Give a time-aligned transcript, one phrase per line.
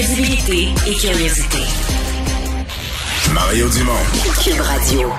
[0.00, 1.58] Crédibilité et curiosité.
[3.34, 3.92] Mario Dumont.
[4.42, 5.12] Cube Radio.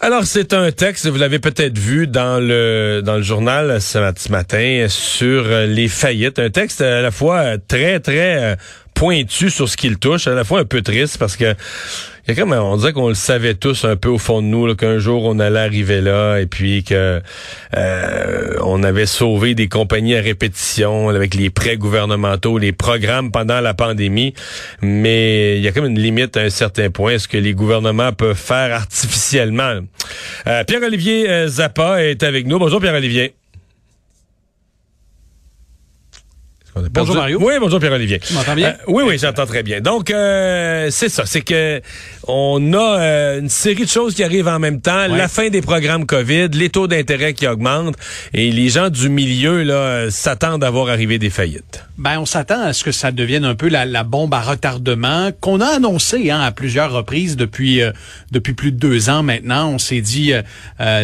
[0.00, 4.18] Alors, c'est un texte, vous l'avez peut-être vu dans le dans le journal ce mat-
[4.18, 6.40] ce matin sur les faillites.
[6.40, 8.56] Un texte à la fois très, très euh,
[8.92, 11.54] pointu sur ce qu'il touche, à la fois un peu triste parce que
[12.28, 14.74] y a comme, on dirait qu'on le savait tous un peu au fond de nous
[14.74, 17.20] qu'un jour on allait arriver là et puis que
[17.76, 23.60] euh, on avait sauvé des compagnies à répétition avec les prêts gouvernementaux, les programmes pendant
[23.60, 24.34] la pandémie.
[24.80, 28.12] Mais il y a comme une limite à un certain point, ce que les gouvernements
[28.12, 29.80] peuvent faire artificiellement.
[30.46, 32.58] Euh, Pierre-Olivier euh, Zappa est avec nous.
[32.58, 33.34] Bonjour Pierre-Olivier.
[36.74, 37.38] Bonjour, Mario.
[37.40, 38.18] Oui, bonjour Pierre-Olivier.
[38.18, 38.70] Tu m'entends bien?
[38.70, 39.80] Euh, oui, oui, j'entends très bien.
[39.80, 41.80] Donc, euh, c'est ça, c'est que
[42.26, 45.08] on a euh, une série de choses qui arrivent en même temps.
[45.08, 45.16] Ouais.
[45.16, 47.96] La fin des programmes COVID, les taux d'intérêt qui augmentent,
[48.32, 51.84] et les gens du milieu là euh, s'attendent à voir arriver des faillites.
[51.96, 55.30] Ben, on s'attend à ce que ça devienne un peu la, la bombe à retardement
[55.40, 57.92] qu'on a annoncé hein, à plusieurs reprises depuis euh,
[58.32, 59.68] depuis plus de deux ans maintenant.
[59.68, 60.32] On s'est dit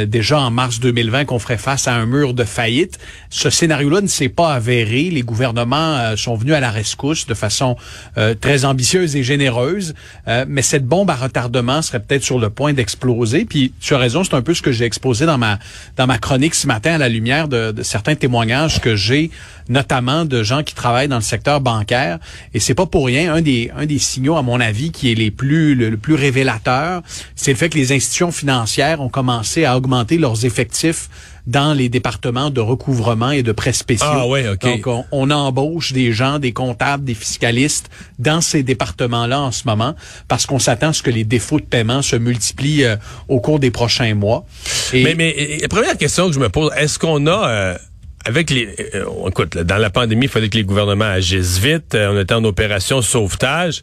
[0.06, 2.98] déjà en mars 2020 qu'on ferait face à un mur de faillite.
[3.28, 5.10] Ce scénario-là ne s'est pas avéré.
[5.10, 7.76] Les gouvernements euh, sont venus à la rescousse de façon
[8.18, 9.94] euh, très ambitieuse et généreuse,
[10.28, 13.44] Euh, mais cette bombe à retardement serait peut-être sur le point d'exploser.
[13.44, 15.58] Puis tu as raison, c'est un peu ce que j'ai exposé dans ma
[15.96, 19.30] dans ma chronique ce matin à la lumière de, de certains témoignages que j'ai,
[19.68, 22.18] notamment de gens qui travaillent dans le secteur bancaire.
[22.54, 25.14] Et c'est pas pour rien un des un des signaux, à mon avis, qui est
[25.14, 27.02] les plus le plus révélateur,
[27.34, 31.08] c'est le fait que les institutions financières ont commencé à augmenter leurs effectifs
[31.50, 34.06] dans les départements de recouvrement et de prêts spéciaux.
[34.08, 34.62] Ah ouais, ok.
[34.62, 39.62] Donc, on, on embauche des gens, des comptables, des fiscalistes dans ces départements-là en ce
[39.66, 39.94] moment
[40.28, 42.96] parce qu'on s'attend à ce que les défauts de paiement se multiplient euh,
[43.28, 44.44] au cours des prochains mois.
[44.92, 47.78] Et Mais, mais la première question que je me pose, est-ce qu'on a euh,
[48.24, 51.58] avec les, euh, euh, écoute, là, dans la pandémie, il fallait que les gouvernements agissent
[51.58, 51.94] vite.
[51.94, 53.82] Euh, on était en opération sauvetage.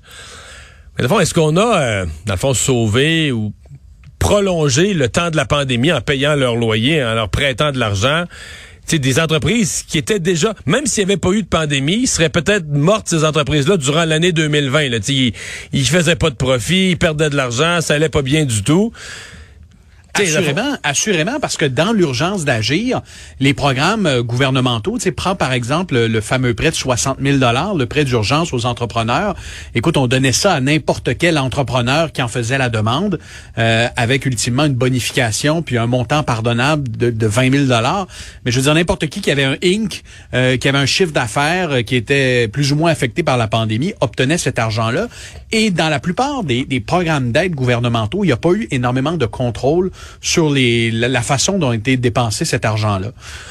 [0.98, 3.52] Mais dans le fond, est-ce qu'on a, euh, dans le fond, sauvé ou
[4.20, 8.26] prolongé le temps de la pandémie en payant leur loyer, en leur prêtant de l'argent?
[8.88, 12.08] Tu sais, des entreprises qui étaient déjà, même s'il n'y avait pas eu de pandémie,
[12.08, 14.90] seraient peut-être mortes, ces entreprises-là, durant l'année 2020.
[14.90, 15.00] Là.
[15.00, 15.34] Tu sais, Ils,
[15.74, 18.94] ils faisaient pas de profit, ils perdaient de l'argent, ça allait pas bien du tout.
[20.24, 23.02] Assurément, assurément, parce que dans l'urgence d'agir,
[23.40, 27.18] les programmes euh, gouvernementaux, tu sais, prends par exemple le, le fameux prêt de 60
[27.22, 27.38] 000
[27.78, 29.36] le prêt d'urgence aux entrepreneurs.
[29.76, 33.20] Écoute, on donnait ça à n'importe quel entrepreneur qui en faisait la demande,
[33.58, 37.82] euh, avec ultimement une bonification puis un montant pardonnable de, de 20 000
[38.46, 40.04] Mais je veux dire, n'importe qui qui avait un Inc.,
[40.34, 43.48] euh, qui avait un chiffre d'affaires euh, qui était plus ou moins affecté par la
[43.48, 45.08] pandémie, obtenait cet argent-là.
[45.52, 49.14] Et dans la plupart des, des programmes d'aide gouvernementaux, il n'y a pas eu énormément
[49.14, 49.92] de contrôle
[50.22, 53.10] sur les, la, la façon dont a été dépensé cet argent-là.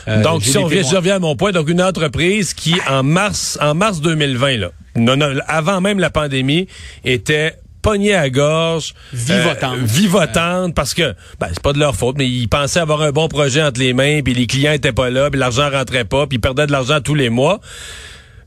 [0.09, 3.75] Euh, Donc, si on vient, à mon point, donc une entreprise qui, en mars, en
[3.75, 6.69] mars 2020, là, non, non, avant même la pandémie,
[7.05, 9.77] était pognée à gorge, Vivotante.
[9.78, 13.12] euh, vivotante, parce que ben, c'est pas de leur faute, mais ils pensaient avoir un
[13.12, 16.27] bon projet entre les mains, puis les clients étaient pas là, puis l'argent rentrait pas,
[16.27, 17.60] puis ils perdaient de l'argent tous les mois.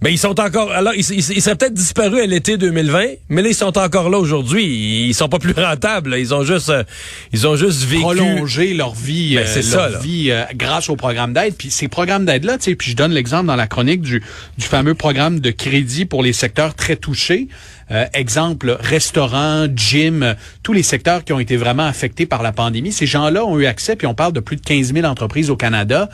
[0.01, 0.71] Mais ils sont encore.
[0.71, 4.09] Alors, ils, ils- ils seraient peut-être disparus à l'été 2020, mais là, ils sont encore
[4.09, 5.07] là aujourd'hui.
[5.09, 6.11] Ils sont pas plus rentables.
[6.11, 6.17] là.
[6.19, 6.83] Ils ont juste, euh,
[7.33, 8.01] ils ont juste vécu.
[8.01, 11.53] prolonger leur vie, Ben, euh, leur ça, vie euh, grâce au programme d'aide.
[11.57, 14.23] Puis ces programmes d'aide-là, tu sais, puis je donne l'exemple dans la chronique du,
[14.57, 17.49] du fameux programme de crédit pour les secteurs très touchés.
[17.91, 22.91] Euh, exemple, restaurants, gym, tous les secteurs qui ont été vraiment affectés par la pandémie.
[22.93, 25.57] Ces gens-là ont eu accès, puis on parle de plus de 15 000 entreprises au
[25.57, 26.07] Canada,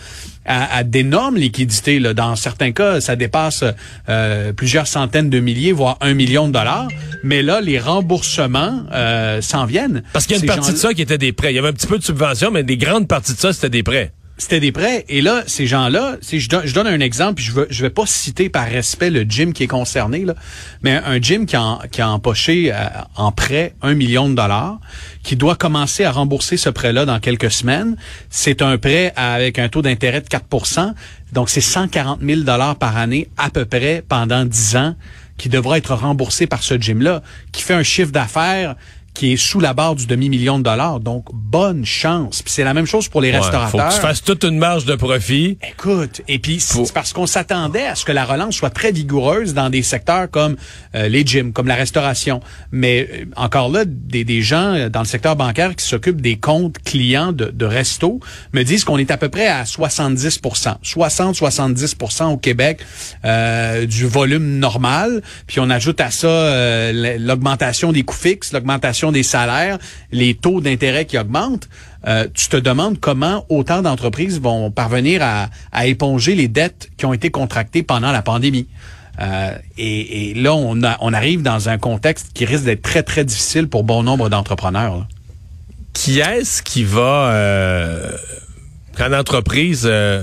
[0.46, 2.00] à, à d'énormes liquidités.
[2.00, 2.14] Là.
[2.14, 3.64] Dans certains cas, ça dépasse
[4.10, 6.88] euh, plusieurs centaines de milliers, voire un million de dollars.
[7.24, 10.04] Mais là, les remboursements euh, s'en viennent.
[10.14, 11.52] Parce qu'il y a une Ces partie de ça qui était des prêts.
[11.52, 13.70] Il y avait un petit peu de subvention, mais des grandes parties de ça, c'était
[13.70, 14.12] des prêts.
[14.38, 15.06] C'était des prêts.
[15.08, 19.10] Et là, ces gens-là, je, donne, un exemple, puis je vais pas citer par respect
[19.10, 20.36] le gym qui est concerné, là,
[20.82, 24.80] mais un gym qui a, qui a empoché euh, en prêt un million de dollars,
[25.24, 27.96] qui doit commencer à rembourser ce prêt-là dans quelques semaines.
[28.30, 30.46] C'est un prêt avec un taux d'intérêt de 4
[31.34, 34.96] donc c'est 140 000 dollars par année à peu près pendant 10 ans
[35.38, 37.22] qui devra être remboursé par ce gym-là,
[37.52, 38.76] qui fait un chiffre d'affaires
[39.16, 41.00] qui est sous la barre du demi-million de dollars.
[41.00, 42.44] Donc, bonne chance.
[42.44, 43.72] Puis c'est la même chose pour les Ouais, restaurateurs.
[43.72, 45.58] Faut que tu fasses toute une marge de profit.
[45.68, 49.54] Écoute, et puis c'est parce qu'on s'attendait à ce que la relance soit très vigoureuse
[49.56, 50.56] dans des secteurs comme
[50.94, 52.42] euh, les gyms, comme la restauration.
[52.72, 56.38] Mais euh, encore là, des, des gens euh, dans le secteur bancaire qui s'occupent des
[56.38, 58.20] comptes clients de, de resto
[58.54, 62.80] me disent qu'on est à peu près à 70% 60-70% au Québec
[63.24, 65.22] euh, du volume normal.
[65.48, 69.78] Puis on ajoute à ça euh, l'augmentation des coûts fixes, l'augmentation des salaires,
[70.12, 71.70] les taux d'intérêt qui augmentent.
[72.08, 77.14] Euh, tu te demandes comment autant d'entreprises vont parvenir à, éponger les dettes qui ont
[77.14, 78.68] été contractées pendant la pandémie.
[79.20, 83.84] Euh, et, là, on, arrive dans un contexte qui risque d'être très, très difficile pour
[83.84, 85.08] bon nombre d'entrepreneurs.
[85.94, 88.12] Qui est-ce qui va, euh,
[88.98, 90.22] quand l'entreprise euh,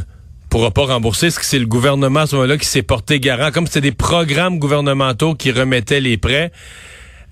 [0.50, 3.50] pourra pas rembourser, est-ce que c'est le gouvernement à ce moment-là qui s'est porté garant,
[3.50, 6.52] comme c'était des programmes gouvernementaux qui remettaient les prêts?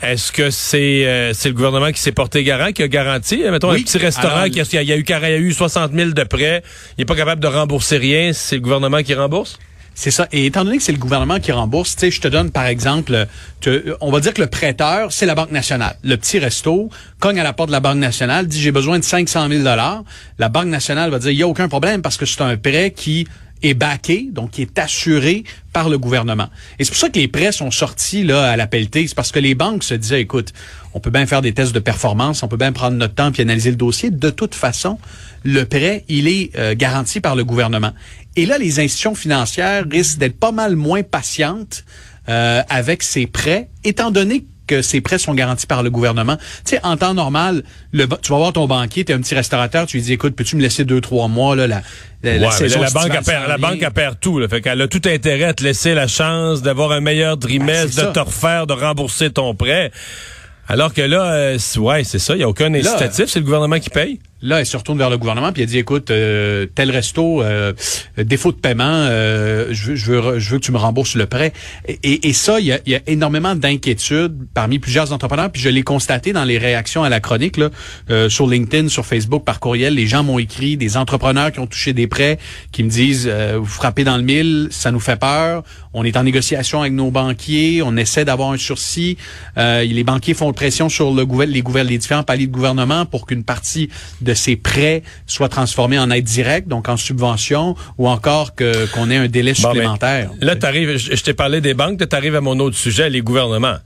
[0.02, 3.43] Est-ce que c'est euh, c'est le gouvernement qui s'est porté garant, qui a garanti?
[3.44, 3.81] Euh, Mettons Oui.
[3.81, 5.93] un petit restaurant Alors, qui a, il y a eu, il y a eu 60
[5.93, 6.62] 000 de prêts,
[6.97, 9.58] il est pas capable de rembourser rien, c'est le gouvernement qui rembourse?
[9.94, 10.26] C'est ça.
[10.32, 12.64] Et étant donné que c'est le gouvernement qui rembourse, tu sais, je te donne par
[12.67, 13.26] exemple,
[13.61, 15.97] te- on va dire que le prêteur, c'est la Banque nationale.
[16.03, 16.88] Le petit resto
[17.19, 20.03] cogne à la porte de la Banque nationale, dit j'ai besoin de 500 000 dollars.
[20.38, 22.93] La Banque nationale va dire il y a aucun problème parce que c'est un prêt
[22.96, 23.26] qui
[23.62, 26.49] est backé, donc qui est assuré par le gouvernement.
[26.79, 29.07] Et c'est pour ça que les prêts sont sortis là à la pelletée.
[29.07, 30.53] C'est parce que les banques se disaient, écoute,
[30.95, 33.43] on peut bien faire des tests de performance, on peut bien prendre notre temps puis
[33.43, 34.11] analyser le dossier.
[34.11, 34.99] De toute façon,
[35.45, 37.93] le prêt, il est euh, garanti par le gouvernement.
[38.37, 41.85] Et là, les institutions financières risquent d'être pas mal moins patientes
[42.29, 46.37] euh, avec ces prêts, étant donné que ces prêts sont garantis par le gouvernement.
[46.64, 49.34] Tu sais, en temps normal, le, tu vas voir ton banquier, tu es un petit
[49.34, 51.82] restaurateur, tu lui dis, écoute, peux-tu me laisser deux, trois mois, là, la,
[52.22, 54.38] la, la Ouais, là, la banque, perd, la banque elle perd tout.
[54.38, 54.49] Là.
[54.49, 57.96] Fait qu'elle a tout intérêt à te laisser la chance d'avoir un meilleur Ben, trimestre,
[57.96, 58.06] de ça.
[58.12, 59.90] te refaire, de rembourser ton prêt.
[60.69, 63.81] Alors que là, euh, ouais, c'est ça, il n'y a aucun incitatif, c'est le gouvernement
[63.81, 64.20] qui paye?
[64.43, 67.73] Là, elle se retourne vers le gouvernement puis elle dit écoute, euh, tel resto, euh,
[68.17, 71.27] défaut de paiement, euh, je, veux, je, veux, je veux que tu me rembourses le
[71.27, 71.53] prêt.
[71.89, 75.51] Et, et- ça, il y a, y a énormément d'inquiétudes parmi plusieurs entrepreneurs.
[75.51, 77.69] Puis je l'ai constaté dans les réactions à la chronique là,
[78.11, 79.95] euh, sur LinkedIn, sur Facebook, par courriel.
[79.95, 82.39] Les gens m'ont écrit, des entrepreneurs qui ont touché des prêts,
[82.73, 85.63] qui me disent euh, vous frappez dans le mille, ça nous fait peur.
[85.93, 89.17] On est en négociation avec nos banquiers, on essaie d'avoir un sursis.
[89.59, 93.45] Euh, les banquiers font pression sur le les, les différents paliers de gouvernement pour qu'une
[93.45, 93.89] partie
[94.21, 99.11] de ces prêts soit transformée en aide directe, donc en subvention, ou encore que qu'on
[99.11, 100.31] ait un délai Bon, ben, supplémentaire.
[100.41, 103.21] là, t'arrives, je, je t'ai parlé des banques, tu arrives à mon autre sujet, les
[103.23, 103.77] gouvernements.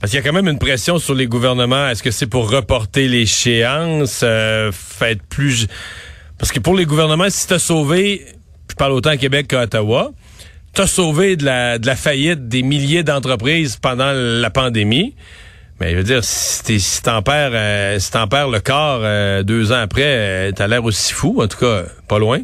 [0.00, 1.88] Parce qu'il y a quand même une pression sur les gouvernements.
[1.88, 5.66] Est-ce que c'est pour reporter l'échéance, euh, fait plus...
[6.38, 8.24] Parce que pour les gouvernements, si t'as sauvé,
[8.70, 10.12] je parle autant à Québec qu'à Ottawa,
[10.72, 15.16] t'as sauvé de la, de la faillite des milliers d'entreprises pendant la pandémie.
[15.80, 19.70] Mais je veux dire, si si t'en perds, euh, si perds le corps euh, deux
[19.72, 22.40] ans après, euh, t'as l'air aussi fou, en tout cas, pas loin.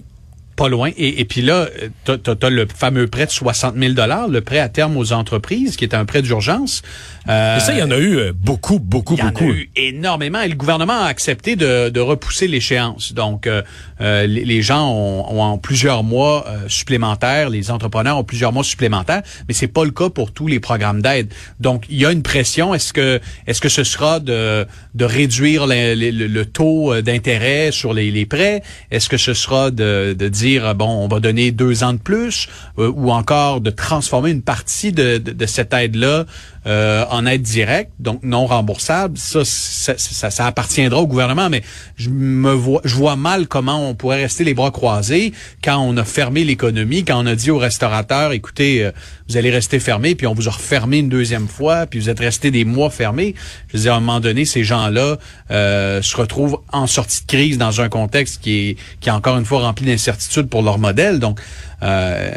[0.57, 0.91] Pas loin.
[0.97, 1.69] Et, et puis là,
[2.05, 3.95] tu as, le fameux prêt de 60 000
[4.31, 6.83] le prêt à terme aux entreprises, qui est un prêt d'urgence.
[7.29, 9.45] Euh, Et ça, il y en a eu euh, beaucoup, beaucoup, Il y en beaucoup.
[9.45, 13.15] a eu énormément et le gouvernement a accepté de, de repousser l'échéance.
[13.15, 13.63] Donc, euh,
[14.01, 18.53] euh, les, les gens ont, ont en plusieurs mois euh, supplémentaires, les entrepreneurs ont plusieurs
[18.53, 21.33] mois supplémentaires, mais c'est pas le cas pour tous les programmes d'aide.
[21.61, 22.75] Donc, il y a une pression.
[22.75, 27.93] Est-ce que est-ce que ce sera de, de réduire le, le- le taux d'intérêt sur
[27.95, 28.63] les, les prêts?
[28.91, 30.44] Est-ce que ce sera de, de dire
[30.75, 32.49] bon, on va donner deux ans de plus,
[32.79, 36.27] euh, ou encore de transformer une partie de, de, de cette aide-là
[36.67, 41.63] euh, en aide directe, donc non remboursable, ça, ça, ça, ça appartiendra au gouvernement, mais
[41.97, 45.97] je me vois, je vois mal comment on pourrait rester les bras croisés quand on
[45.97, 48.93] a fermé l'économie, quand on a dit aux restaurateurs, écoutez, euh,
[49.29, 52.21] vous allez rester fermés, puis on vous a refermé une deuxième fois, puis vous êtes
[52.21, 53.35] restés des mois fermés.
[53.69, 55.17] Je veux dire, à un moment donné, ces gens-là
[55.51, 59.39] euh, se retrouvent en sortie de crise dans un contexte qui est, qui est encore
[59.39, 61.19] une fois rempli d'incertitudes pour leur modèle.
[61.21, 61.41] Donc,
[61.83, 62.31] euh,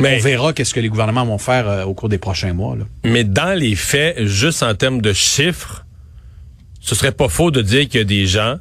[0.00, 2.76] Mais- on verra qu'est-ce que les gouvernements vont faire euh, au cours des prochains mois.
[2.76, 2.84] Là.
[3.04, 5.84] Mais dans les faits, juste en termes de chiffres,
[6.80, 8.56] ce serait pas faux de dire qu'il y a des gens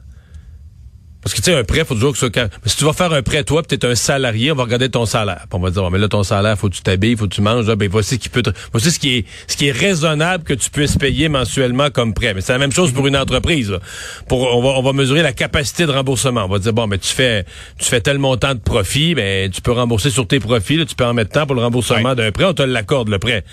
[1.23, 2.29] Parce que tu sais, un prêt, faut toujours que ça.
[2.29, 4.87] quand- si tu vas faire un prêt, toi, puis t'es un salarié, on va regarder
[4.89, 5.39] ton salaire.
[5.49, 7.33] Puis on va dire, bon, mais là, ton salaire, faut que tu t'habilles, faut que
[7.35, 7.67] tu manges.
[7.67, 8.41] Là, ben voici ce qui peut.
[8.43, 12.13] te- voici ce qui est, ce qui est raisonnable que tu puisses payer mensuellement comme
[12.13, 12.33] prêt.
[12.33, 13.71] Mais c'est la même chose pour une entreprise.
[13.71, 13.79] là.
[14.29, 16.45] Pour, on va, on va mesurer la capacité de remboursement.
[16.45, 17.45] On va dire, bon, mais tu fais,
[17.77, 20.77] tu fais tel montant de profit, ben tu peux rembourser sur tes profits.
[20.77, 22.45] là, tu peux en mettre tant pour le remboursement d'un prêt.
[22.45, 23.43] On te l'accorde le prêt.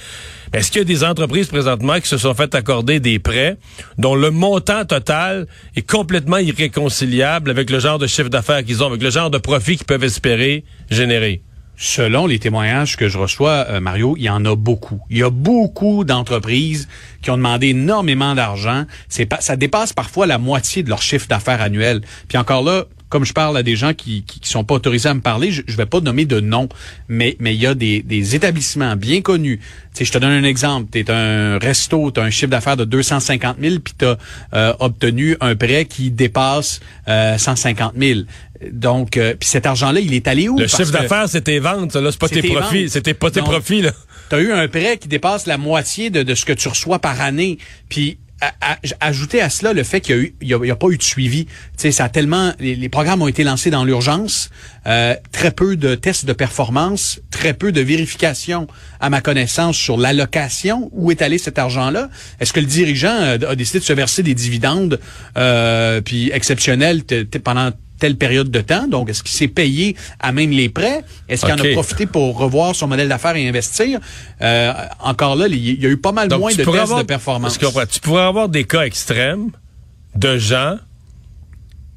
[0.55, 3.57] Est-ce qu'il y a des entreprises présentement qui se sont fait accorder des prêts
[3.99, 8.87] dont le montant total est complètement irréconciliable avec le genre de chiffre d'affaires qu'ils ont,
[8.87, 11.43] avec le genre de profit qu'ils peuvent espérer générer?
[11.77, 15.01] Selon les témoignages que je reçois, euh, Mario, il y en a beaucoup.
[15.11, 16.87] Il y a beaucoup d'entreprises
[17.21, 18.85] qui ont demandé énormément d'argent.
[19.09, 22.03] Ça dépasse parfois la moitié de leur chiffre d'affaires annuel.
[22.29, 22.85] Puis encore là,
[23.15, 25.53] comme je parle à des gens qui, qui, qui sont pas autorisés à me parler,
[25.53, 26.69] je, je vais pas nommer de nom,
[27.07, 29.59] mais mais il y a des, des établissements bien connus.
[29.59, 30.89] Tu sais, je te donne un exemple.
[30.91, 34.77] Tu es un resto, tu as un chiffre d'affaires de 250 000, puis tu as
[34.81, 38.21] obtenu un prêt qui dépasse euh, 150 000.
[38.73, 40.59] Donc, euh, puis cet argent-là, il est allé où?
[40.59, 42.91] Le chiffre d'affaires, c'est tes ventes, là, c'est pas tes profits.
[42.91, 43.93] C'était pas tes profits, là.
[44.29, 46.99] tu as eu un prêt qui dépasse la moitié de, de ce que tu reçois
[46.99, 47.59] par année.
[47.89, 48.19] Puis
[49.01, 51.47] ajouter à cela le fait qu'il y a eu a, pas eu de suivi.
[51.47, 54.51] Tu sais, ça a tellement les, programmes ont été lancés dans l'urgence,
[54.87, 58.67] euh, très peu de tests de performance, très peu de vérification
[59.01, 62.09] à ma connaissance sur l'allocation où est allé cet argent-là.
[62.41, 65.01] Est-ce que le dirigeant euh, a décidé de se verser des dividendes
[65.37, 67.03] euh, puis exceptionnels
[67.43, 68.87] pendant telle période de temps.
[68.89, 71.05] Donc, est-ce qu'il s'est payé à même les prêts?
[71.29, 74.01] Est-ce qu'il en a profité pour revoir son modèle d'affaires et investir?
[74.43, 77.05] Euh, encore là, il y a eu pas mal Donc, moins de tests avoir- de
[77.07, 77.59] performance.
[77.91, 79.51] Tu pourrais avoir des cas extrêmes
[80.17, 80.77] de gens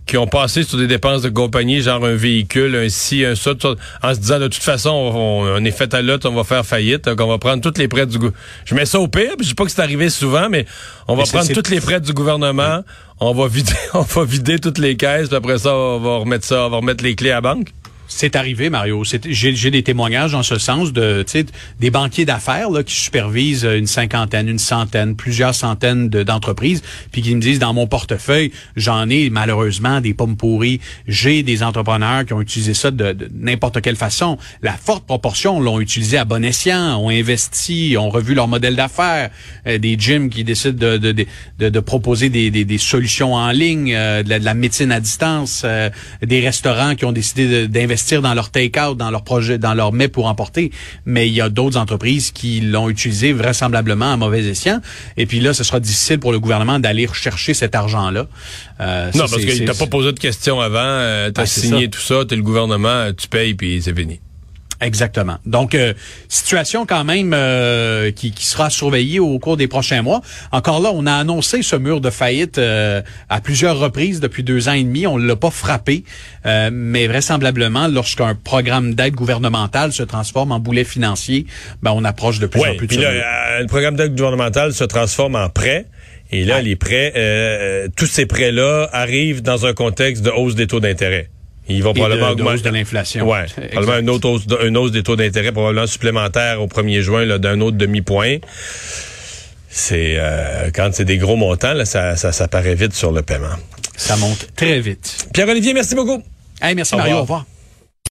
[0.08, 3.54] qui ont passé sur des dépenses de compagnie, genre un véhicule, un ci, un ça,
[3.54, 6.34] tout ça, en se disant de toute façon, on, on est fait à l'autre, on
[6.34, 8.40] va faire faillite, donc on va prendre tous les prêts du gouvernement.
[8.66, 10.66] Je mets ça au pire, puis je dis pas que c'est arrivé souvent, mais
[11.08, 12.84] on va Mais prendre tous les prêts du gouvernement,
[13.20, 16.46] on va vider, on va vider toutes les caisses, puis après ça, on va remettre
[16.46, 17.68] ça, on va remettre les clés à la banque.
[18.10, 19.04] C'est arrivé, Mario.
[19.04, 21.26] J'ai des témoignages en ce sens de
[21.80, 27.36] des banquiers d'affaires qui supervisent une cinquantaine, une centaine, plusieurs centaines de- d'entreprises, puis qui
[27.36, 30.80] me disent dans mon portefeuille, j'en ai malheureusement des pommes pourries.
[31.08, 34.38] J'ai des entrepreneurs qui ont utilisé ça de, de n'importe quelle façon.
[34.62, 39.30] La forte proportion l'ont utilisé à bon escient, ont investi, ont revu leur modèle d'affaires.
[39.68, 41.26] Euh, des gyms qui décident de, de, de,
[41.60, 45.00] de- de proposer des, des, solutions en ligne, euh, de, la, de la médecine à
[45.02, 45.90] distance, euh,
[46.26, 47.66] des restaurants qui ont décidé de-
[47.98, 50.72] d'investir dans leur take-out, dans leur projet, dans leur mets pour emporter.
[51.06, 54.82] Mais il y a d'autres entreprises qui l'ont utilisé vraisemblablement à mauvais escient.
[55.18, 58.28] Et puis là, ce sera difficile pour le gouvernement d'aller rechercher cet argent-là.
[58.80, 61.42] Euh, ça, non, parce c'est- qu'il t'a c'est- pas posé de questions avant, euh, t'as
[61.42, 61.88] Ah, signé ça.
[61.92, 64.20] tout ça, t'es le gouvernement, tu payes, puis c'est fini.
[64.80, 65.38] Exactement.
[65.46, 65.94] Donc, euh,
[66.28, 70.22] situation quand même euh, qui, qui sera surveillée au cours des prochains mois.
[70.52, 74.70] Encore là, on a annoncé ce mur de faillite euh, à plusieurs reprises depuis deux
[74.70, 75.08] ans et demi.
[75.08, 76.04] On l'a pas frappé,
[76.46, 81.48] euh, mais vraisemblablement, lorsqu'un programme d'aide gouvernementale se transforme en boulet financier,
[81.82, 84.74] ben, on approche de plus en plus de puis là, euh, le programme d'aide gouvernementale
[84.74, 85.86] se transforme en prêt.
[86.32, 86.62] Et là, Ouais.
[86.62, 91.30] les prêts, euh, tous ces prêts-là arrivent dans un contexte de hausse des taux d'intérêt.
[91.70, 93.28] Ils vont Et probablement de augmenter- de l'inflation.
[93.30, 97.38] Ouais, probablement une autre hausse, une hausse des taux d'intérêt, probablement supplémentaire au 1er juin
[97.38, 98.38] d'un autre demi-point.
[99.70, 103.22] C'est euh, quand c'est des gros montants, là, ça, ça, ça paraît vite sur le
[103.22, 103.56] paiement.
[103.96, 105.28] Ça monte très vite.
[105.34, 106.24] Pierre-Olivier, merci beaucoup.
[106.62, 107.40] Hey, merci Au Mario, revoir.
[107.40, 107.57] au revoir.